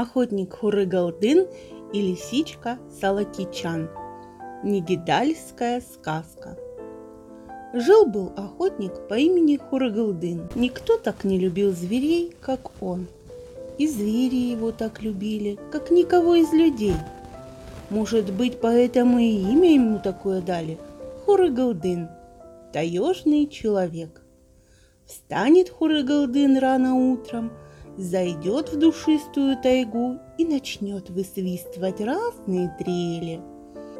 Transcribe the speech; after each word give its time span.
охотник 0.00 0.54
Хурыгалдын 0.56 1.46
и 1.94 2.00
лисичка 2.02 2.78
Салакичан. 3.00 3.88
Негидальская 4.62 5.80
сказка. 5.80 6.58
Жил-был 7.72 8.32
охотник 8.36 9.08
по 9.08 9.14
имени 9.14 9.56
Хурыгалдын. 9.56 10.50
Никто 10.54 10.98
так 10.98 11.24
не 11.24 11.38
любил 11.38 11.72
зверей, 11.72 12.34
как 12.40 12.70
он. 12.82 13.06
И 13.78 13.88
звери 13.88 14.50
его 14.50 14.70
так 14.70 15.02
любили, 15.02 15.58
как 15.72 15.90
никого 15.90 16.34
из 16.34 16.52
людей. 16.52 16.96
Может 17.88 18.32
быть, 18.32 18.60
поэтому 18.60 19.18
и 19.18 19.30
имя 19.52 19.72
ему 19.72 19.98
такое 19.98 20.42
дали– 20.42 20.78
Хурыгалдын, 21.24 22.08
таежный 22.72 23.46
человек. 23.46 24.22
Встанет 25.06 25.70
Хурыгалдын 25.70 26.58
рано 26.58 26.94
утром– 26.94 27.50
зайдет 27.96 28.72
в 28.72 28.78
душистую 28.78 29.56
тайгу 29.62 30.18
и 30.38 30.44
начнет 30.44 31.10
высвистывать 31.10 32.00
разные 32.00 32.74
трели. 32.78 33.40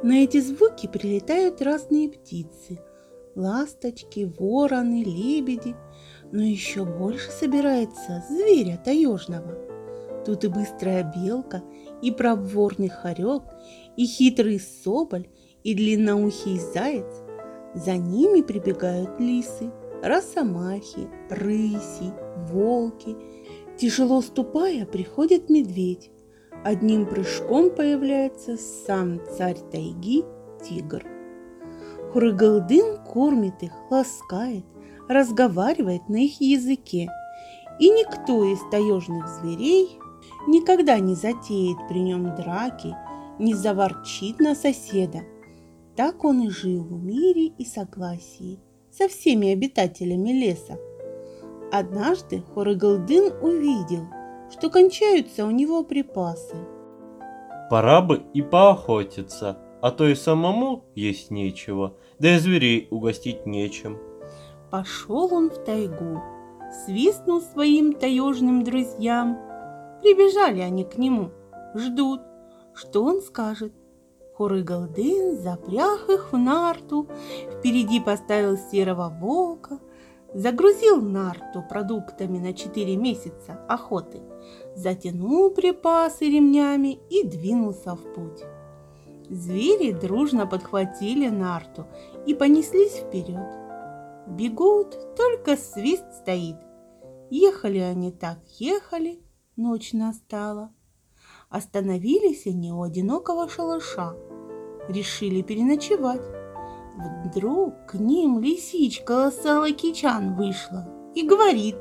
На 0.03 0.25
эти 0.25 0.41
звуки 0.41 0.87
прилетают 0.87 1.63
разные 1.63 2.09
птицы– 2.09 2.79
ласточки, 3.35 4.33
вороны, 4.39 5.03
лебеди, 5.03 5.75
но 6.33 6.43
еще 6.43 6.85
больше 6.85 7.31
собирается 7.31 8.25
зверя 8.29 8.81
таежного. 8.85 9.55
Тут 10.25 10.45
и 10.45 10.49
быстрая 10.49 11.13
белка, 11.17 11.63
и 12.03 12.11
проворный 12.11 12.89
хорек, 12.89 13.43
и 13.97 14.07
хитрый 14.07 14.59
соболь, 14.59 15.29
и 15.63 15.75
длинноухий 15.75 16.59
заяц. 16.59 17.23
За 17.75 17.97
ними 17.97 18.43
прибегают 18.43 19.21
лисы, 19.21 19.71
росомахи, 20.03 21.09
рыси, 21.31 22.13
волки– 22.51 23.17
Тяжело 23.77 24.23
ступая, 24.23 24.87
приходит 24.87 25.51
медведь. 25.51 26.11
Одним 26.65 27.05
прыжком 27.07 27.71
появляется 27.71 28.57
сам 28.57 29.21
царь 29.37 29.59
тайги– 29.71 30.25
тигр. 30.65 31.05
Хурыгалдын 32.13 33.05
кормит 33.05 33.63
их, 33.63 33.73
ласкает, 33.91 34.65
разговаривает 35.09 36.09
на 36.09 36.17
их 36.17 36.41
языке. 36.41 37.11
И 37.79 37.91
никто 37.91 38.45
из 38.45 38.59
таежных 38.71 39.29
зверей 39.29 39.99
никогда 40.49 40.99
не 40.99 41.15
затеет 41.15 41.77
при 41.89 41.99
нем 41.99 42.35
драки, 42.35 42.97
не 43.39 43.53
заворчит 43.53 44.41
на 44.41 44.55
соседа. 44.55 45.21
Так 45.95 46.25
он 46.25 46.41
и 46.41 46.49
жил 46.49 46.83
в 46.83 47.05
мире 47.05 47.49
и 47.59 47.65
согласии 47.67 48.59
со 48.91 49.09
всеми 49.09 49.53
обитателями 49.53 50.31
леса. 50.31 50.79
Однажды 51.73 52.43
Хорыгалдын 52.55 53.33
увидел, 53.43 54.07
что 54.51 54.71
кончаются 54.71 55.45
у 55.45 55.51
него 55.51 55.83
припасы. 55.83 56.57
Пора 57.69 58.01
бы 58.01 58.23
и 58.33 58.43
поохотиться, 58.43 59.59
а 59.83 59.91
то 59.91 60.07
и 60.07 60.15
самому 60.15 60.85
есть 60.95 61.31
нечего, 61.31 61.95
да 62.19 62.37
и 62.37 62.39
зверей 62.39 62.87
угостить 62.91 63.47
нечем. 63.47 63.99
Пошел 64.71 65.33
он 65.35 65.51
в 65.51 65.65
тайгу, 65.65 66.23
свистнул 66.85 67.41
своим 67.41 67.93
таежным 67.93 68.63
друзьям. 68.63 69.39
Прибежали 70.03 70.61
они 70.61 70.85
к 70.85 70.97
нему, 70.99 71.31
ждут, 71.75 72.21
что 72.75 73.03
он 73.03 73.21
скажет. 73.23 73.73
Хорыгалдын 74.37 75.37
запряг 75.39 76.09
их 76.11 76.33
в 76.33 76.37
нарту, 76.37 77.09
впереди 77.59 78.01
поставил 78.01 78.57
серого 78.57 79.09
волка, 79.09 79.81
загрузил 80.37 81.01
нарту 81.01 81.65
продуктами 81.67 82.39
на 82.39 82.53
4 82.53 82.95
месяца 82.97 83.59
охоты, 83.69 84.21
затянул 84.75 85.51
припасы 85.51 86.27
ремнями 86.27 86.99
и 87.09 87.27
двинулся 87.27 87.95
в 87.95 88.03
путь. 88.13 88.43
Звери 89.31 89.93
дружно 89.93 90.47
подхватили 90.47 91.29
нарту 91.29 91.87
и 92.27 92.35
понеслись 92.35 92.97
вперед. 92.97 93.49
Бегут, 94.29 95.17
только 95.17 95.57
свист 95.57 96.05
стоит. 96.21 96.57
Ехали 97.31 97.79
они 97.79 98.13
так, 98.13 98.39
ехали, 98.59 99.23
ночь 99.57 99.95
настала. 99.95 100.71
Остановились 101.49 102.47
они 102.47 102.73
у 102.73 102.83
одинокого 102.83 103.49
шалаша. 103.49 104.15
Решили 104.89 105.41
переночевать. 105.41 106.23
Вдруг 107.25 107.87
к 107.87 107.95
ним 107.95 108.41
лисичка 108.41 109.31
Салакичан 109.31 110.35
вышла 110.35 110.87
и 111.15 111.23
говорит. 111.23 111.77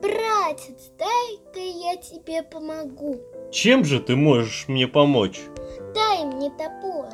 Братец, 0.00 0.92
дай-ка 0.98 1.60
я 1.60 1.96
тебе 1.96 2.42
помогу. 2.42 3.16
Чем 3.50 3.84
же 3.84 4.00
ты 4.00 4.16
можешь 4.16 4.66
мне 4.68 4.86
помочь? 4.86 5.40
Дай 5.94 6.24
мне 6.24 6.50
топор, 6.50 7.08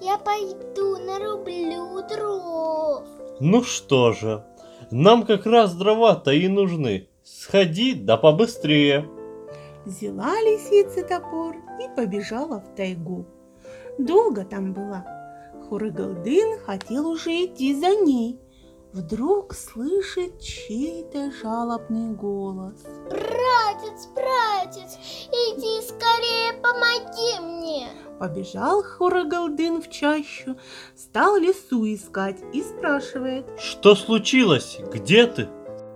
я 0.00 0.16
пойду 0.18 0.96
нарублю 0.98 2.06
дров. 2.08 3.04
Ну 3.40 3.62
что 3.64 4.12
же, 4.12 4.44
нам 4.90 5.24
как 5.24 5.44
раз 5.46 5.74
дрова-то 5.74 6.30
и 6.30 6.46
нужны. 6.48 7.08
Сходи, 7.24 7.94
да 7.94 8.16
побыстрее. 8.16 9.08
Взяла 9.84 10.32
лисица 10.42 11.02
топор 11.02 11.56
и 11.82 11.96
побежала 11.96 12.60
в 12.60 12.74
тайгу. 12.76 13.26
Долго 13.98 14.44
там 14.44 14.72
была, 14.72 15.04
Хурыгалдын 15.68 16.60
хотел 16.64 17.08
уже 17.08 17.44
идти 17.44 17.74
за 17.74 17.94
ней. 17.96 18.40
Вдруг 18.92 19.52
слышит 19.52 20.40
чей-то 20.40 21.30
жалобный 21.42 22.14
голос. 22.14 22.82
Братец, 23.10 24.06
братец, 24.14 24.96
иди 25.28 25.86
скорее, 25.86 26.54
помоги 26.62 27.40
мне. 27.40 27.88
Побежал 28.18 28.82
Хурыгалдын 28.82 29.82
в 29.82 29.90
чащу, 29.90 30.56
стал 30.96 31.36
лесу 31.36 31.84
искать 31.92 32.38
и 32.52 32.62
спрашивает. 32.62 33.44
Что 33.58 33.94
случилось? 33.94 34.78
Где 34.92 35.26
ты? 35.26 35.48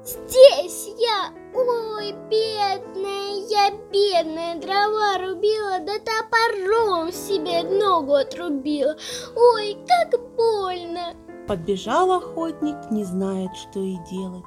Здесь 0.05 0.89
я, 0.99 1.33
ой, 1.69 2.13
бедная, 2.31 3.47
я 3.49 3.71
бедная, 3.93 4.61
дрова 4.61 5.19
рубила, 5.19 5.79
да 5.81 5.95
топором 5.99 7.13
себе 7.13 7.63
ногу 7.63 8.15
отрубила. 8.15 8.97
Ой, 9.37 9.77
как 9.87 10.21
больно. 10.37 11.15
Подбежал 11.47 12.13
охотник, 12.13 12.91
не 12.91 13.05
знает, 13.05 13.51
что 13.57 13.81
и 13.81 13.97
делать. 14.11 14.45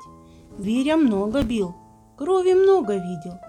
Зверя 0.57 0.97
много 0.97 1.41
бил, 1.41 1.75
крови 2.17 2.53
много 2.53 2.93
видел, 2.93 3.39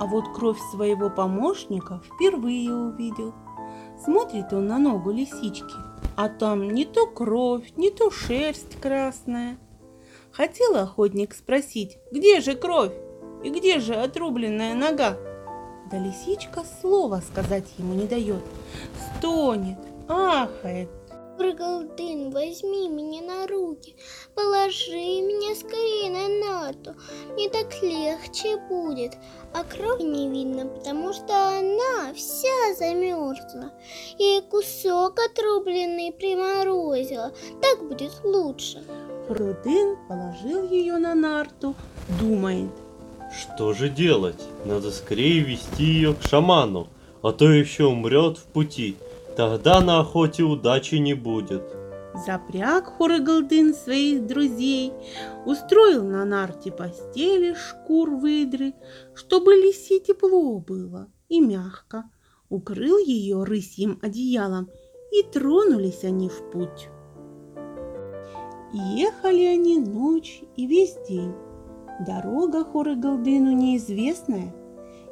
а 0.00 0.06
вот 0.06 0.24
кровь 0.34 0.58
своего 0.72 1.10
помощника 1.10 2.00
впервые 2.04 2.72
увидел. 2.72 3.34
Смотрит 4.02 4.52
он 4.52 4.66
на 4.66 4.78
ногу 4.78 5.10
лисички, 5.10 5.74
а 6.16 6.28
там 6.28 6.70
не 6.70 6.84
то 6.84 7.06
кровь, 7.06 7.72
не 7.76 7.90
то 7.90 8.10
шерсть 8.10 8.80
красная– 8.80 9.58
Хотел 10.36 10.76
охотник 10.76 11.34
спросить, 11.34 11.96
где 12.12 12.42
же 12.42 12.56
кровь 12.56 12.92
и 13.46 13.48
где 13.48 13.78
же 13.78 13.94
отрубленная 13.94 14.74
нога? 14.74 15.16
Да 15.88 15.98
лисичка 15.98 16.64
слова 16.80 17.20
сказать 17.20 17.66
ему 17.78 17.94
не 17.94 18.06
дает. 18.06 18.42
Стонет, 19.18 19.78
ахает. 20.08 20.88
Проголдын, 21.38 22.30
возьми 22.30 22.88
меня 22.88 23.22
на 23.22 23.46
руки, 23.46 23.94
положи 24.34 24.90
меня 24.90 25.54
скорее 25.54 26.10
на 26.10 26.64
нату. 26.64 26.96
Мне 27.34 27.48
так 27.48 27.72
легче 27.82 28.56
будет, 28.68 29.12
а 29.54 29.62
крови 29.62 30.02
не 30.02 30.28
видно, 30.28 30.66
потому 30.66 31.12
что 31.12 31.58
она 31.58 32.12
вся 32.14 32.74
замерзла. 32.76 33.70
И 34.18 34.42
кусок 34.50 35.20
отрубленный 35.20 36.10
приморозила. 36.10 37.32
Так 37.62 37.86
будет 37.86 38.12
лучше. 38.24 38.82
Рудын 39.28 39.96
положил 40.08 40.68
ее 40.68 40.96
на 40.96 41.14
нарту, 41.14 41.76
думает. 42.18 42.70
Что 43.32 43.72
же 43.72 43.88
делать? 43.88 44.42
Надо 44.64 44.90
скорее 44.90 45.40
вести 45.40 45.84
ее 45.84 46.14
к 46.14 46.22
шаману, 46.22 46.88
а 47.22 47.32
то 47.32 47.50
еще 47.50 47.84
умрет 47.84 48.38
в 48.38 48.44
пути. 48.44 48.96
Тогда 49.36 49.80
на 49.80 50.00
охоте 50.00 50.42
удачи 50.42 50.94
не 50.96 51.14
будет. 51.14 51.62
Запряг 52.24 52.96
Хорыгалдын 52.96 53.74
своих 53.74 54.26
друзей, 54.26 54.92
устроил 55.44 56.04
на 56.04 56.24
нарте 56.24 56.72
постели 56.72 57.54
шкур 57.54 58.10
выдры, 58.10 58.72
чтобы 59.14 59.54
лисе 59.54 60.00
тепло 60.00 60.58
было 60.58 61.08
и 61.28 61.40
мягко, 61.40 62.04
укрыл 62.48 62.98
ее 62.98 63.44
рысьим 63.44 63.98
одеялом, 64.00 64.70
и 65.12 65.22
тронулись 65.22 66.04
они 66.04 66.28
в 66.28 66.50
путь. 66.50 66.88
Ехали 68.72 69.44
они 69.44 69.78
ночь 69.78 70.42
и 70.56 70.66
весь 70.66 70.96
день. 71.08 71.34
Дорога 72.00 72.64
Хорыгалдыну 72.64 73.52
неизвестная. 73.52 74.52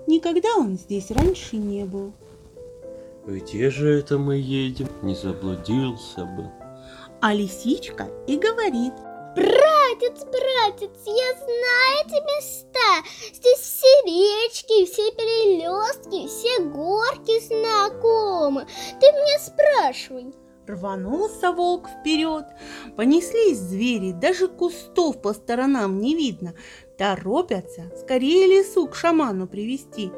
Никогда 0.07 0.49
он 0.59 0.77
здесь 0.77 1.11
раньше 1.11 1.57
не 1.57 1.85
был. 1.85 2.13
Где 3.27 3.71
же 3.71 3.99
это 3.99 4.19
мы 4.19 4.37
едем? 4.37 4.89
Не 5.03 5.15
заблудился 5.15 6.27
бы. 6.27 6.51
А 7.23 7.33
лисичка 7.33 8.09
и 8.27 8.37
говорит. 8.37 8.93
Братец, 9.35 10.25
братец, 10.27 10.93
я 11.07 11.35
знаю 11.35 12.05
эти 12.05 12.23
места. 12.23 13.09
Здесь 13.33 13.59
все 13.59 13.87
речки, 14.05 14.85
все 14.85 15.11
перелесты 15.13 16.17
речки 16.17 16.29
все 16.29 16.63
горки 16.65 17.41
знакомы. 17.41 18.67
Ты 19.01 19.07
меня 19.07 19.39
спрашивай. 19.39 20.35
Рванулся 20.67 21.53
волк 21.53 21.89
вперед, 21.89 22.47
понеслись 22.97 23.59
звери, 23.59 24.13
даже 24.13 24.49
кустов 24.49 25.21
по 25.21 25.35
сторонам 25.35 26.01
не 26.01 26.15
видно. 26.15 26.55
Торопятся 26.97 27.93
скорее 27.99 28.47
лесу 28.47 28.87
к 28.87 28.95
шаману 28.95 29.47
привести. 29.47 30.11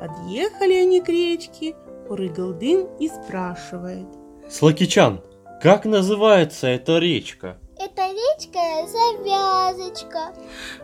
Подъехали 0.00 0.74
они 0.74 1.00
к 1.00 1.08
речке, 1.08 1.76
Хурыгалдын 2.08 2.88
и 2.98 3.08
спрашивает. 3.08 4.06
Слакичан, 4.50 5.22
как 5.62 5.84
называется 5.84 6.66
эта 6.66 6.98
речка? 6.98 7.58
Это 7.78 8.02
речка 8.02 8.60
Завязочка. 8.86 10.34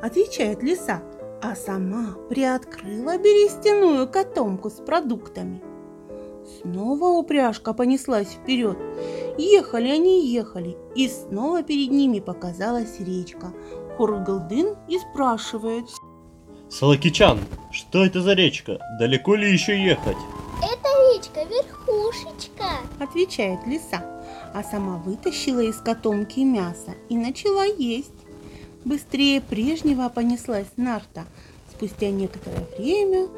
Отвечает 0.00 0.62
лиса, 0.62 1.02
а 1.42 1.54
сама 1.56 2.16
приоткрыла 2.28 3.18
берестяную 3.18 4.08
котомку 4.08 4.70
с 4.70 4.80
продуктами. 4.80 5.62
Снова 6.58 7.06
упряжка 7.18 7.72
понеслась 7.72 8.28
вперед. 8.28 8.76
Ехали 9.38 9.88
они, 9.88 10.26
ехали, 10.26 10.76
и 10.94 11.08
снова 11.08 11.62
перед 11.62 11.90
ними 11.90 12.20
показалась 12.20 13.00
речка. 13.00 13.52
Хургалдын 13.96 14.76
и 14.88 14.98
спрашивает. 14.98 15.86
Салакичан, 16.68 17.40
что 17.70 18.04
это 18.04 18.22
за 18.22 18.34
речка? 18.34 18.78
Далеко 18.98 19.34
ли 19.34 19.52
еще 19.52 19.82
ехать? 19.82 20.16
Это 20.58 20.88
речка 21.14 21.40
Верхушечка. 21.42 22.64
Отвечает 23.00 23.66
лиса, 23.66 24.04
а 24.54 24.62
сама 24.62 24.96
вытащила 24.98 25.60
из 25.60 25.76
котомки 25.76 26.40
мясо 26.40 26.94
и 27.08 27.16
начала 27.16 27.64
есть. 27.64 28.12
Быстрее 28.84 29.40
прежнего 29.40 30.08
понеслась 30.08 30.68
нарта. 30.76 31.24
Спустя 31.70 32.10
некоторое 32.10 32.66
время 32.78 33.28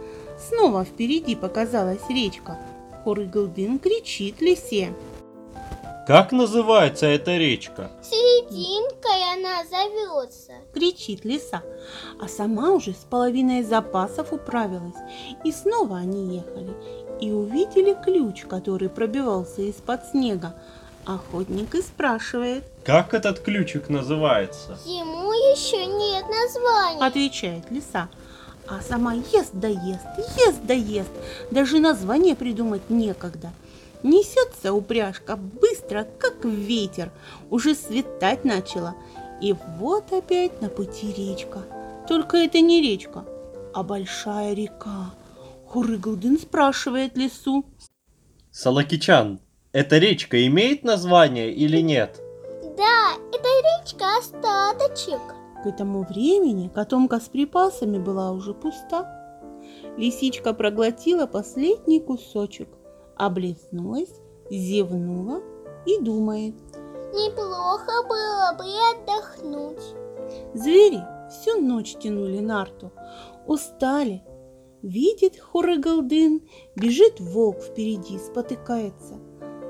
снова 0.48 0.84
впереди 0.84 1.34
показалась 1.34 2.08
речка. 2.08 2.58
Хурыгалдын 3.04 3.78
кричит 3.78 4.40
лисе. 4.40 4.94
Как 6.06 6.32
называется 6.32 7.06
эта 7.06 7.36
речка? 7.36 7.90
Серединкой 8.02 9.22
она 9.34 9.64
зовется. 9.64 10.52
кричит 10.74 11.24
лиса, 11.24 11.62
а 12.20 12.28
сама 12.28 12.70
уже 12.72 12.92
с 12.92 13.04
половиной 13.08 13.62
запасов 13.62 14.32
управилась. 14.32 14.96
И 15.44 15.52
снова 15.52 15.98
они 15.98 16.36
ехали 16.36 16.74
и 17.20 17.30
увидели 17.30 17.96
ключ, 18.04 18.42
который 18.42 18.88
пробивался 18.88 19.62
из-под 19.62 20.04
снега. 20.06 20.54
Охотник 21.06 21.74
и 21.74 21.82
спрашивает, 21.82 22.64
Как 22.84 23.14
этот 23.14 23.40
ключик 23.40 23.88
называется? 23.88 24.78
Ему 24.84 25.32
еще 25.32 25.84
нет 25.86 26.24
названия. 26.28 27.04
отвечает 27.04 27.70
лиса, 27.70 28.08
а 28.66 28.80
сама 28.80 29.14
ест 29.14 29.52
да 29.52 29.68
ест, 29.68 30.06
ест 30.36 30.60
да 30.64 30.74
ест, 30.74 31.10
даже 31.50 31.80
название 31.80 32.34
придумать 32.36 32.90
некогда. 32.90 33.50
Несется 34.02 34.72
упряжка 34.72 35.36
быстро, 35.36 36.06
как 36.18 36.44
ветер, 36.44 37.10
уже 37.50 37.74
светать 37.74 38.44
начало. 38.44 38.94
И 39.40 39.54
вот 39.78 40.12
опять 40.12 40.60
на 40.60 40.68
пути 40.68 41.12
речка. 41.12 41.62
Только 42.08 42.36
это 42.36 42.60
не 42.60 42.82
речка, 42.82 43.24
а 43.72 43.82
большая 43.82 44.54
река. 44.54 45.14
Хурыгалдын 45.66 46.38
спрашивает 46.38 47.16
лису. 47.16 47.64
Салакичан, 48.50 49.40
эта 49.72 49.98
речка 49.98 50.46
имеет 50.46 50.84
название 50.84 51.52
или 51.52 51.78
нет? 51.78 52.20
Да, 52.76 53.12
это 53.32 53.48
речка 53.48 54.04
Остаточек. 54.18 55.41
К 55.62 55.66
этому 55.66 56.02
времени 56.02 56.68
котомка 56.68 57.20
с 57.20 57.28
припасами 57.28 57.98
была 57.98 58.32
уже 58.32 58.52
пуста. 58.52 59.06
Лисичка 59.96 60.54
проглотила 60.54 61.26
последний 61.26 62.00
кусочек, 62.00 62.68
облизнулась, 63.16 64.12
зевнула 64.50 65.40
и 65.86 66.00
думает. 66.00 66.54
Неплохо 67.12 68.08
было 68.08 68.56
бы 68.58 68.64
отдохнуть. 68.90 69.94
Звери 70.54 71.00
всю 71.30 71.60
ночь 71.60 71.96
тянули 71.96 72.40
нарту, 72.40 72.90
устали. 73.46 74.24
Видит 74.82 75.38
Хурыгалдын, 75.38 76.40
бежит 76.74 77.20
волк 77.20 77.60
впереди, 77.60 78.18
спотыкается. 78.18 79.20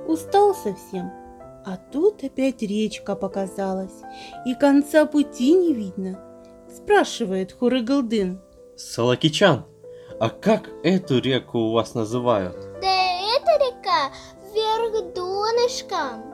Устал 0.09 0.55
совсем, 0.55 1.13
а 1.65 1.77
тут 1.77 2.25
опять 2.25 2.63
речка 2.63 3.15
показалась, 3.15 4.03
и 4.47 4.55
конца 4.55 5.07
пути 5.07 5.53
не 5.53 5.73
видно. 5.73 6.19
Спрашивает 6.75 7.53
Хурыгалдын. 7.53 8.41
Салакичан, 8.77 9.65
а 10.19 10.29
как 10.29 10.71
эту 10.83 11.19
реку 11.21 11.59
у 11.59 11.73
вас 11.73 11.95
называют? 11.95 12.57
Да 12.81 13.13
эта 13.37 13.59
река 13.59 14.13
вверх 14.53 15.15
донышком. 15.15 16.25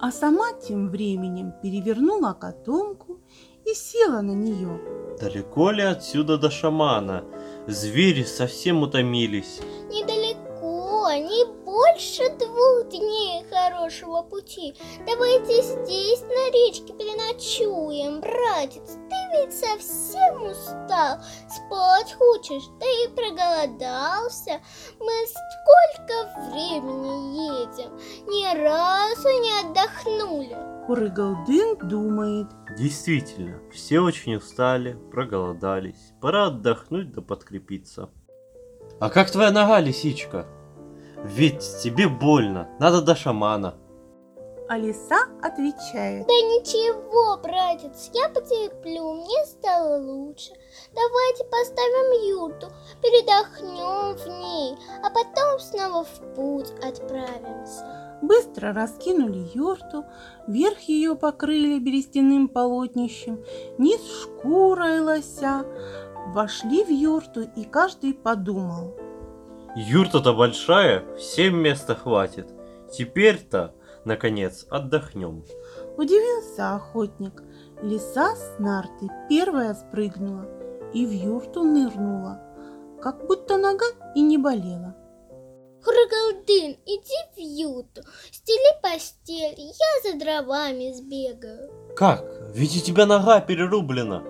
А 0.00 0.10
сама 0.12 0.52
тем 0.52 0.90
временем 0.90 1.52
перевернула 1.62 2.32
котомку 2.34 3.20
и 3.64 3.74
села 3.74 4.20
на 4.20 4.32
нее. 4.32 4.80
Далеко 5.20 5.70
ли 5.70 5.82
отсюда 5.82 6.36
до 6.36 6.50
шамана? 6.50 7.24
Звери 7.66 8.24
совсем 8.24 8.82
утомились. 8.82 9.60
Недалеко, 9.88 11.10
не 11.12 11.63
больше 11.74 12.28
двух 12.38 12.88
дней 12.88 13.44
хорошего 13.50 14.22
пути. 14.22 14.76
Давайте 15.06 15.60
здесь 15.60 16.22
на 16.22 16.50
речке 16.52 16.92
переночуем, 16.92 18.20
братец. 18.20 18.96
Ты 19.10 19.16
ведь 19.32 19.52
совсем 19.52 20.44
устал, 20.44 21.18
спать 21.48 22.12
хочешь, 22.12 22.62
да 22.78 22.86
и 22.86 23.08
проголодался. 23.08 24.60
Мы 25.00 25.12
сколько 25.26 26.50
времени 26.50 27.58
едем, 27.58 27.96
ни 28.28 28.46
разу 28.56 29.28
не 29.28 29.60
отдохнули. 29.60 30.56
Хурыгалдын 30.86 31.88
думает. 31.88 32.46
Действительно, 32.78 33.60
все 33.72 33.98
очень 33.98 34.36
устали, 34.36 34.96
проголодались. 35.10 36.12
Пора 36.20 36.46
отдохнуть 36.46 37.12
да 37.12 37.20
подкрепиться. 37.20 38.10
А 39.00 39.10
как 39.10 39.30
твоя 39.30 39.50
нога, 39.50 39.80
лисичка? 39.80 40.46
Ведь 41.24 41.64
тебе 41.82 42.06
больно, 42.06 42.68
надо 42.78 43.00
до 43.00 43.16
шамана. 43.16 43.74
А 44.68 44.76
лиса 44.76 45.26
отвечает. 45.42 46.26
Да 46.26 46.32
ничего, 46.34 47.38
братец, 47.42 48.10
я 48.12 48.28
потерплю, 48.28 49.14
мне 49.14 49.46
стало 49.46 50.02
лучше. 50.02 50.52
Давайте 50.94 51.44
поставим 51.44 52.28
юрту, 52.28 52.68
передохнем 53.02 54.16
в 54.16 54.26
ней, 54.38 54.76
а 55.02 55.08
потом 55.08 55.58
снова 55.60 56.04
в 56.04 56.34
путь 56.34 56.70
отправимся. 56.82 58.18
Быстро 58.20 58.74
раскинули 58.74 59.48
юрту, 59.54 60.04
верх 60.46 60.80
ее 60.80 61.14
покрыли 61.14 61.78
берестяным 61.78 62.48
полотнищем, 62.48 63.42
низ 63.78 64.00
шкурой 64.22 65.00
лося. 65.00 65.64
Вошли 66.34 66.84
в 66.84 66.90
юрту, 66.90 67.42
и 67.56 67.64
каждый 67.64 68.12
подумал. 68.12 68.94
Юрта-то 69.76 70.34
большая, 70.34 71.02
всем 71.16 71.56
места 71.56 71.96
хватит. 71.96 72.48
Теперь-то, 72.92 73.74
наконец, 74.04 74.66
отдохнем. 74.70 75.44
Удивился 75.96 76.76
охотник. 76.76 77.42
Лиса 77.82 78.36
с 78.36 78.58
нарты 78.60 79.08
первая 79.28 79.74
спрыгнула 79.74 80.46
и 80.94 81.04
в 81.04 81.10
юрту 81.10 81.64
нырнула, 81.64 82.40
как 83.02 83.26
будто 83.26 83.56
нога 83.56 83.86
и 84.14 84.20
не 84.20 84.38
болела. 84.38 84.94
Хургалдын, 85.82 86.78
иди 86.86 87.34
в 87.34 87.38
юту, 87.38 88.02
стели 88.30 88.80
постель, 88.80 89.58
я 89.58 90.12
за 90.12 90.18
дровами 90.18 90.92
сбегаю. 90.92 91.70
Как? 91.96 92.24
Ведь 92.54 92.76
у 92.76 92.80
тебя 92.80 93.06
нога 93.06 93.40
перерублена. 93.40 94.22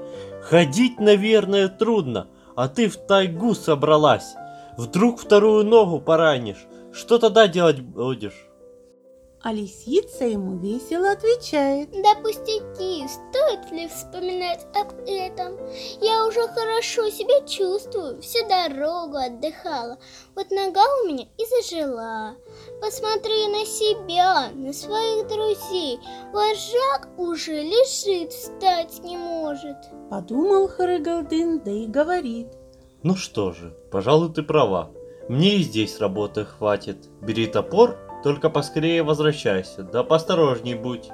Ходить, 0.42 0.98
наверное, 0.98 1.68
трудно, 1.68 2.28
а 2.56 2.68
ты 2.68 2.88
в 2.88 2.96
тайгу 2.96 3.54
собралась. 3.54 4.34
Вдруг 4.76 5.20
вторую 5.20 5.64
ногу 5.64 6.00
поранишь. 6.00 6.66
Что 6.92 7.18
тогда 7.18 7.48
делать 7.48 7.80
будешь? 7.80 8.48
А 9.44 9.52
лисица 9.52 10.24
ему 10.24 10.56
весело 10.56 11.10
отвечает. 11.10 11.90
Да 11.90 12.14
пустяки, 12.22 13.06
стоит 13.06 13.70
ли 13.70 13.88
вспоминать 13.88 14.66
об 14.74 14.92
этом? 15.06 15.58
Я 16.00 16.26
уже 16.26 16.48
хорошо 16.48 17.10
себя 17.10 17.46
чувствую, 17.46 18.22
всю 18.22 18.38
дорогу 18.48 19.18
отдыхала. 19.18 19.98
Вот 20.34 20.50
нога 20.50 20.82
у 21.02 21.08
меня 21.08 21.26
и 21.36 21.44
зажила. 21.44 22.36
Посмотри 22.80 23.48
на 23.48 23.66
себя, 23.66 24.48
на 24.54 24.72
своих 24.72 25.28
друзей. 25.28 26.00
Вожак 26.32 27.10
уже 27.18 27.60
лежит, 27.60 28.32
встать 28.32 29.04
не 29.04 29.18
может. 29.18 29.76
Подумал 30.08 30.68
Харыгалдын, 30.68 31.60
да 31.60 31.70
и 31.70 31.86
говорит. 31.86 32.48
Ну 33.04 33.16
что 33.16 33.52
же, 33.52 33.76
пожалуй, 33.90 34.32
ты 34.32 34.42
права. 34.42 34.90
Мне 35.28 35.56
и 35.56 35.62
здесь 35.62 36.00
работы 36.00 36.46
хватит. 36.46 36.96
Бери 37.20 37.46
топор, 37.46 37.98
только 38.22 38.48
поскорее 38.48 39.02
возвращайся, 39.02 39.82
да 39.82 40.02
поосторожней 40.02 40.74
будь. 40.74 41.10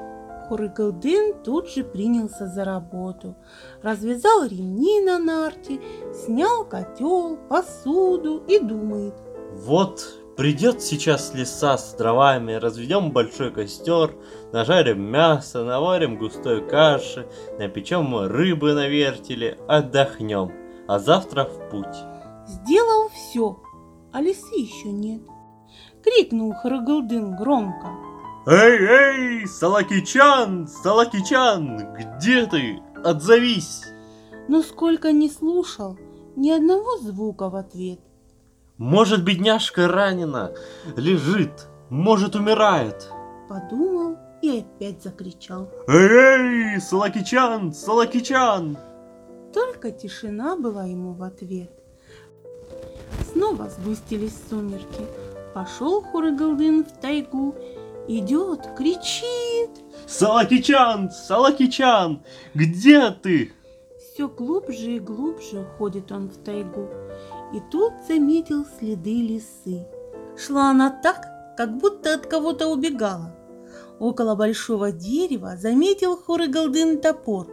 Хурыгалдын 0.47 1.43
тут 1.43 1.69
же 1.69 1.83
принялся 1.83 2.47
за 2.47 2.65
работу. 2.65 3.37
Развязал 3.83 4.45
ремни 4.45 5.01
на 5.01 5.19
нарте, 5.19 5.81
снял 6.15 6.65
котел, 6.65 7.37
посуду 7.49 8.45
и 8.47 8.61
думает. 8.61 9.15
Вот 9.55 10.01
придет 10.37 10.81
сейчас 10.83 11.35
леса 11.35 11.77
с 11.77 11.95
дровами, 11.95 12.53
разведем 12.53 13.11
большой 13.11 13.51
костер, 13.51 14.13
нажарим 14.53 15.03
мясо, 15.03 15.65
наварим 15.65 16.19
густой 16.19 16.65
каши, 16.69 17.27
напечем 17.59 18.17
рыбы 18.17 18.75
на 18.75 18.87
вертеле, 18.87 19.59
отдохнем, 19.67 20.60
а 20.91 20.99
завтра 20.99 21.45
в 21.45 21.71
путь. 21.71 22.05
Сделал 22.49 23.11
все, 23.11 23.63
а 24.13 24.21
лисы 24.21 24.57
еще 24.57 24.91
нет. 24.91 25.23
Крикнул 26.03 26.53
Харыгалдын 26.53 27.37
громко. 27.37 27.91
Эй, 28.49 28.79
эй, 28.81 29.47
Салакичан, 29.47 30.67
Салакичан, 30.67 31.95
где 31.95 32.45
ты? 32.47 32.81
Отзовись! 33.05 33.85
Но 34.49 34.63
сколько 34.63 35.13
не 35.13 35.31
слушал, 35.31 35.97
ни 36.35 36.51
одного 36.51 36.99
звука 36.99 37.51
в 37.51 37.55
ответ. 37.55 38.01
Может, 38.77 39.23
бедняжка 39.23 39.87
ранена, 39.87 40.51
лежит, 40.97 41.69
может, 41.89 42.35
умирает. 42.35 43.09
Подумал 43.49 44.17
и 44.43 44.59
опять 44.59 45.05
закричал. 45.05 45.71
Эй, 45.87 46.75
эй, 46.75 46.81
Салакичан, 46.81 47.73
Салакичан! 47.73 48.77
Только 49.81 49.99
тишина 49.99 50.57
была 50.57 50.85
ему 50.85 51.15
в 51.15 51.23
ответ. 51.23 51.71
Снова 53.33 53.71
сгустились 53.71 54.37
сумерки. 54.51 55.07
Пошел 55.55 56.03
Хурыгалдын 56.03 56.85
в 56.85 57.01
тайгу 57.01 57.55
идет, 58.07 58.61
кричит. 58.77 59.71
Салакичан, 60.07 61.11
Салакичан, 61.11 62.23
где 62.53 63.11
ты? 63.11 63.53
Все 63.99 64.29
глубже 64.29 64.97
и 64.97 65.01
глубже 65.01 65.61
уходит 65.61 66.13
он 66.13 66.29
в 66.29 66.37
тайгу. 66.45 66.87
И 67.55 67.61
тут 67.73 67.95
заметил 68.07 68.67
следы 68.79 69.15
лисы. 69.15 69.87
Шла 70.37 70.73
она 70.73 70.91
так, 70.91 71.57
как 71.57 71.79
будто 71.79 72.17
от 72.17 72.27
кого-то 72.27 72.67
убегала. 72.67 73.35
Около 73.99 74.35
большого 74.35 74.93
дерева 74.93 75.57
заметил 75.57 76.19
Хурыгалдын 76.19 77.01
топор. 77.01 77.47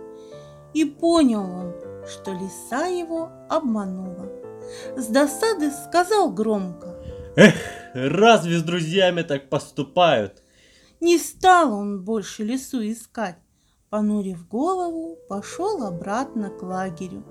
И 0.74 0.84
понял 0.84 1.44
он, 1.44 1.87
что 2.08 2.32
лиса 2.32 2.88
его 2.88 3.30
обманула. 3.50 4.30
С 4.96 5.08
досады 5.08 5.72
сказал 5.72 6.32
громко. 6.32 6.96
Эх, 7.36 7.56
разве 7.94 8.58
с 8.58 8.64
друзьями 8.64 9.22
так 9.22 9.50
поступают? 9.50 10.44
Не 11.00 11.18
стал 11.18 11.74
он 11.74 12.04
больше 12.04 12.44
лесу 12.44 12.82
искать. 12.82 13.38
Понурив 13.90 14.48
голову, 14.50 15.18
пошел 15.30 15.84
обратно 15.84 16.50
к 16.50 16.62
лагерю. 16.64 17.24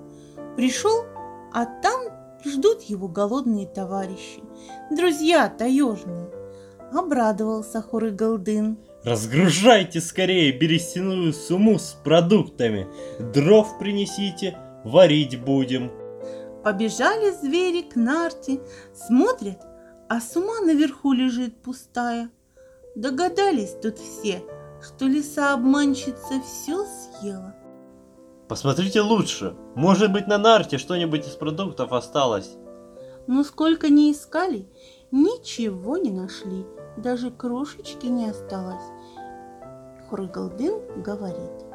Пришел, 0.55 1.05
а 1.53 1.65
там 1.65 2.01
ждут 2.43 2.81
его 2.83 3.07
голодные 3.07 3.67
товарищи, 3.67 4.41
друзья 4.89 5.49
таежные. 5.49 6.31
Обрадовался 6.91 7.81
Хурыгалдын. 7.81 8.77
Разгружайте 9.03 10.01
скорее 10.01 10.51
берестяную 10.51 11.33
сумму 11.33 11.77
с 11.79 11.97
продуктами. 12.03 12.87
Дров 13.19 13.77
принесите, 13.77 14.57
варить 14.83 15.41
будем. 15.43 15.91
Побежали 16.63 17.31
звери 17.31 17.81
к 17.81 17.95
нарте, 17.95 18.59
смотрят, 18.93 19.61
а 20.09 20.19
сума 20.19 20.59
наверху 20.61 21.13
лежит 21.13 21.61
пустая. 21.61 22.29
Догадались 22.95 23.75
тут 23.81 23.97
все, 23.97 24.43
что 24.81 25.05
лиса 25.05 25.53
обманщица 25.53 26.41
все 26.43 26.85
съела. 26.85 27.55
Посмотрите 28.47 29.01
лучше. 29.01 29.55
Может 29.75 30.11
быть, 30.11 30.27
на 30.27 30.37
нарте 30.37 30.77
что-нибудь 30.77 31.27
из 31.27 31.35
продуктов 31.35 31.91
осталось. 31.91 32.55
Но 33.27 33.43
сколько 33.43 33.89
ни 33.89 34.11
искали, 34.11 34.67
ничего 35.11 35.97
не 35.97 36.11
нашли. 36.11 36.65
Даже 36.97 37.29
крошечки 37.29 38.07
не 38.07 38.29
осталось. 38.29 38.83
Хурыгалдын 40.09 41.03
говорит. 41.03 41.66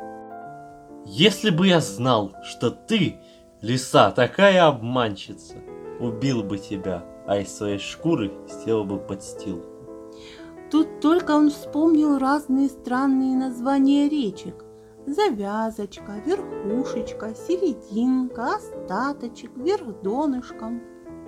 Если 1.14 1.50
бы 1.50 1.66
я 1.66 1.82
знал, 1.82 2.32
что 2.42 2.70
ты, 2.70 3.16
лиса, 3.60 4.12
такая 4.12 4.66
обманщица, 4.66 5.56
убил 6.00 6.42
бы 6.42 6.56
тебя, 6.56 7.04
а 7.26 7.36
из 7.36 7.54
своей 7.54 7.78
шкуры 7.78 8.32
сделал 8.48 8.84
бы 8.84 8.96
подстилку. 8.96 9.68
Тут 10.70 11.00
только 11.02 11.32
он 11.32 11.50
вспомнил 11.50 12.18
разные 12.18 12.70
странные 12.70 13.36
названия 13.36 14.08
речек. 14.08 14.64
Завязочка, 15.06 16.14
верхушечка, 16.24 17.34
серединка, 17.34 18.56
остаточек, 18.56 19.50
вверх 19.54 20.00
донышком. 20.00 20.80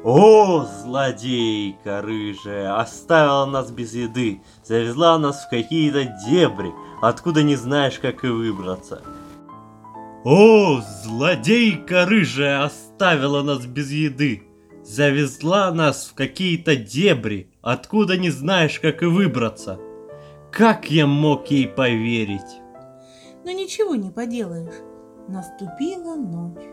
О, 0.02 0.64
злодейка 0.64 2.00
рыжая, 2.00 2.80
оставила 2.80 3.44
нас 3.44 3.70
без 3.70 3.92
еды, 3.92 4.40
завезла 4.64 5.18
нас 5.18 5.44
в 5.44 5.50
какие-то 5.50 6.04
дебри, 6.26 6.72
откуда 7.02 7.42
не 7.42 7.56
знаешь, 7.56 7.98
как 7.98 8.24
и 8.24 8.28
выбраться. 8.28 9.02
О, 10.25 10.81
злодейка 10.81 12.07
рыжая, 12.07 12.64
оставила 12.64 13.43
нас 13.43 13.66
без 13.66 13.90
еды, 13.90 14.43
завезла 14.83 15.71
нас 15.71 16.07
в 16.07 16.14
какие-то 16.14 16.76
дебри, 16.76 17.50
откуда 17.61 18.16
не 18.16 18.31
знаешь, 18.31 18.81
как 18.81 19.02
и 19.02 19.07
выбраться. 19.07 19.78
Как 20.50 20.90
я 20.90 21.07
мог 21.07 21.49
ей 21.50 21.69
поверить? 21.69 22.62
Но 23.45 23.50
ничего 23.50 23.97
не 23.97 24.11
поделаешь. 24.11 24.73
Наступила 25.28 26.14
ночь. 26.14 26.64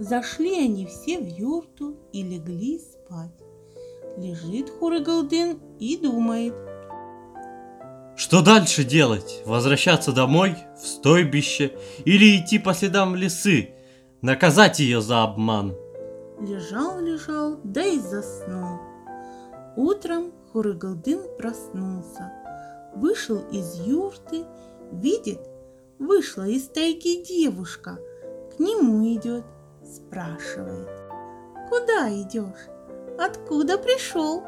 Зашли 0.00 0.64
они 0.64 0.86
все 0.86 1.20
в 1.20 1.26
юрту 1.28 1.96
и 2.12 2.24
легли 2.24 2.80
спать. 2.80 3.38
Лежит 4.18 4.70
Хурыгалдын 4.70 5.60
и 5.78 5.96
думает. 5.98 6.54
Что 8.22 8.40
дальше 8.40 8.84
делать? 8.84 9.42
Возвращаться 9.46 10.12
домой, 10.12 10.56
в 10.80 10.86
стойбище, 10.86 11.72
или 12.04 12.38
идти 12.38 12.60
по 12.60 12.72
следам 12.72 13.16
лисы, 13.16 13.70
наказать 14.20 14.78
ее 14.78 15.02
за 15.02 15.24
обман? 15.24 15.74
Лежал, 16.40 17.00
лежал, 17.00 17.58
да 17.64 17.84
и 17.84 17.98
заснул. 17.98 18.78
Утром 19.76 20.30
Хурыгалдын 20.52 21.36
проснулся, 21.36 22.32
вышел 22.94 23.40
из 23.50 23.80
юрты, 23.80 24.44
видит, 24.92 25.40
вышла 25.98 26.46
из 26.46 26.68
тайги 26.68 27.24
девушка, 27.24 27.98
к 28.56 28.60
нему 28.60 29.04
идет, 29.16 29.44
спрашивает. 29.84 30.88
Куда 31.68 32.08
идешь? 32.08 32.68
Откуда 33.18 33.78
пришел? 33.78 34.44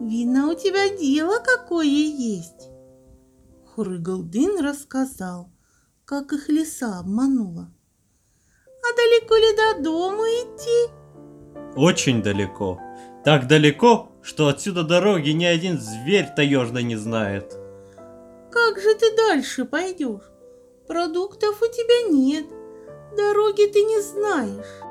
Видно, 0.00 0.50
у 0.50 0.54
тебя 0.54 0.88
дело 0.96 1.38
какое 1.44 1.84
есть. 1.84 2.70
Хурыгалдын 3.74 4.60
рассказал, 4.64 5.50
как 6.04 6.32
их 6.32 6.48
лиса 6.48 7.00
обманула. 7.00 7.72
А 8.66 8.96
далеко 8.96 9.34
ли 9.34 9.56
до 9.56 9.82
дома 9.82 10.22
идти? 10.22 10.92
Очень 11.74 12.22
далеко. 12.22 12.80
Так 13.24 13.48
далеко, 13.48 14.12
что 14.22 14.46
отсюда 14.46 14.84
дороги 14.84 15.30
ни 15.30 15.44
один 15.44 15.80
зверь 15.80 16.28
таежный 16.36 16.84
не 16.84 16.94
знает. 16.94 17.58
Как 18.52 18.78
же 18.78 18.94
ты 18.94 19.16
дальше 19.16 19.64
пойдешь? 19.64 20.30
Продуктов 20.86 21.60
у 21.60 21.66
тебя 21.66 22.14
нет, 22.16 22.46
дороги 23.16 23.66
ты 23.72 23.82
не 23.82 24.00
знаешь. 24.02 24.82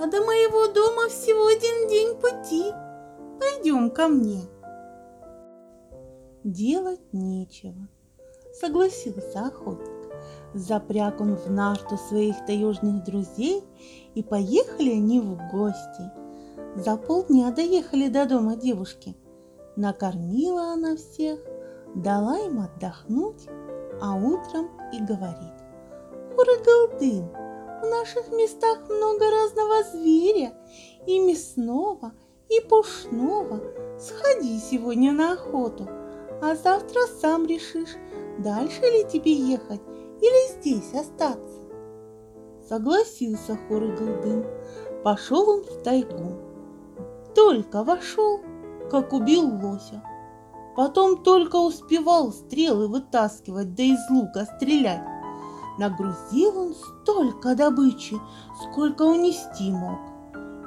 А 0.00 0.06
до 0.08 0.24
моего 0.24 0.66
дома 0.72 1.08
всего 1.08 1.46
один 1.46 1.88
день 1.88 2.16
пути. 2.16 2.72
Пойдем 3.38 3.92
ко 3.92 4.08
мне. 4.08 4.42
Делать 6.42 7.12
нечего, 7.12 7.88
согласился 8.60 9.46
охотник. 9.46 9.88
Запряг 10.54 11.20
он 11.20 11.36
в 11.36 11.50
нарту 11.50 11.96
своих 11.96 12.44
таежных 12.46 13.04
друзей, 13.04 13.64
и 14.14 14.22
поехали 14.22 14.90
они 14.90 15.20
в 15.20 15.36
гости. 15.50 16.10
За 16.76 16.96
полдня 16.96 17.50
доехали 17.50 18.08
до 18.08 18.26
дома 18.26 18.56
девушки. 18.56 19.16
Накормила 19.76 20.72
она 20.72 20.96
всех, 20.96 21.38
дала 21.94 22.38
им 22.38 22.60
отдохнуть, 22.60 23.46
а 24.00 24.16
утром 24.16 24.70
и 24.92 25.00
говорит. 25.00 25.54
Хурыгалдын, 26.34 27.28
в 27.82 27.86
наших 27.86 28.30
местах 28.32 28.88
много 28.88 29.24
разного 29.30 29.82
зверя, 29.92 30.52
и 31.06 31.20
мясного, 31.20 32.12
и 32.48 32.60
пушного. 32.60 33.60
Сходи 33.98 34.58
сегодня 34.58 35.12
на 35.12 35.32
охоту, 35.32 35.88
а 36.40 36.54
завтра 36.54 37.00
сам 37.20 37.46
решишь, 37.46 37.96
дальше 38.38 38.80
ли 38.80 39.04
тебе 39.08 39.32
ехать 39.32 39.82
или 40.20 40.60
здесь 40.60 40.94
остаться. 40.94 41.60
Согласился 42.68 43.56
Хурыгалдын. 43.68 44.44
Пошел 45.04 45.48
он 45.48 45.62
в 45.64 45.82
тайгу. 45.82 46.34
Только 47.34 47.84
вошел, 47.84 48.40
как 48.90 49.12
убил 49.12 49.48
лося. 49.62 50.02
Потом 50.76 51.22
только 51.22 51.56
успевал 51.56 52.32
стрелы 52.32 52.88
вытаскивать, 52.88 53.74
да 53.74 53.82
из 53.82 53.98
лука 54.10 54.44
стрелять. 54.44 55.02
Нагрузил 55.78 56.58
он 56.58 56.74
столько 56.74 57.54
добычи, 57.54 58.16
сколько 58.62 59.02
унести 59.02 59.70
мог, 59.70 59.98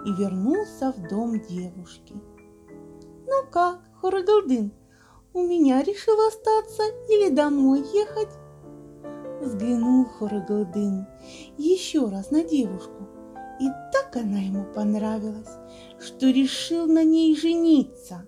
и 0.06 0.12
вернулся 0.14 0.92
в 0.92 1.08
дом 1.08 1.40
девушки. 1.42 2.16
«Ну 3.28 3.50
как, 3.52 3.80
Хурагалдын, 4.00 4.72
у 5.34 5.42
меня 5.44 5.82
решил 5.82 6.16
остаться 6.28 6.84
или 7.10 7.30
домой 7.30 7.84
ехать?» 7.94 8.30
Взглянул 9.42 10.06
Хурагалдын 10.06 11.08
еще 11.58 12.08
раз 12.10 12.32
на 12.32 12.44
девушку, 12.44 13.08
и 13.60 13.68
так 13.92 14.16
она 14.16 14.40
ему 14.40 14.66
понравилась, 14.74 15.50
что 16.00 16.30
решил 16.30 16.86
на 16.86 17.04
ней 17.04 17.36
жениться. 17.36 18.26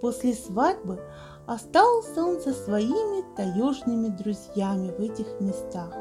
После 0.00 0.34
свадьбы 0.34 1.00
остался 1.46 2.24
он 2.24 2.40
со 2.40 2.52
своими 2.52 3.24
таежными 3.36 4.08
друзьями 4.08 4.90
в 4.90 5.00
этих 5.00 5.40
местах. 5.40 5.94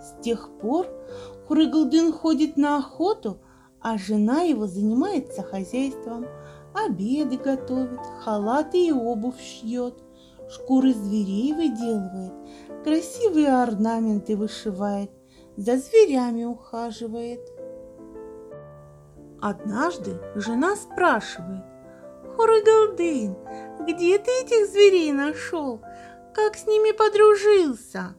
С 0.00 0.22
тех 0.22 0.48
пор 0.60 0.86
Хурыгалдын 1.46 2.12
ходит 2.12 2.56
на 2.56 2.78
охоту, 2.78 3.38
а 3.80 3.98
жена 3.98 4.42
его 4.42 4.66
занимается 4.66 5.42
хозяйством, 5.42 6.26
обеды 6.84 7.36
готовит, 7.36 8.00
халаты 8.20 8.88
и 8.88 8.92
обувь 8.92 9.40
шьет, 9.40 10.02
шкуры 10.50 10.92
зверей 10.92 11.52
выделывает, 11.52 12.32
красивые 12.84 13.62
орнаменты 13.62 14.36
вышивает, 14.36 15.10
за 15.56 15.78
зверями 15.78 16.44
ухаживает. 16.44 17.40
Однажды 19.40 20.20
жена 20.34 20.76
спрашивает, 20.76 21.64
Хурыгалдын, 22.36 23.36
где 23.86 24.18
ты 24.18 24.30
этих 24.42 24.70
зверей 24.70 25.12
нашел? 25.12 25.80
Как 26.34 26.56
с 26.56 26.66
ними 26.66 26.92
подружился? 26.92 28.14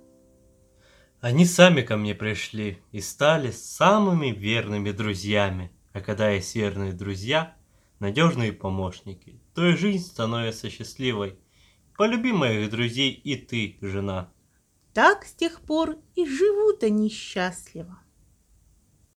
Они 1.19 1.45
сами 1.45 1.81
ко 1.81 1.97
мне 1.97 2.15
пришли 2.15 2.79
и 2.91 3.01
стали 3.01 3.51
самыми 3.51 4.27
верными 4.27 4.91
друзьями. 4.91 5.71
А 5.93 6.01
когда 6.01 6.29
есть 6.29 6.55
верные 6.55 6.93
друзья, 6.93 7.56
надежные 7.99 8.53
помощники, 8.53 9.39
то 9.53 9.65
и 9.65 9.75
жизнь 9.75 10.05
становится 10.05 10.69
счастливой. 10.69 11.39
Полюби 11.97 12.31
моих 12.31 12.69
друзей 12.69 13.11
и 13.11 13.35
ты, 13.35 13.77
жена. 13.81 14.31
Так 14.93 15.25
с 15.25 15.33
тех 15.33 15.61
пор 15.61 15.97
и 16.15 16.25
живут 16.25 16.83
они 16.83 17.09
счастливо. 17.09 17.99